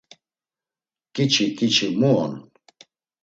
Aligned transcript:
Ǩiç̌i 1.15 1.45
ǩiç̌i 1.57 1.87
mu 1.99 2.09
on? 2.23 2.33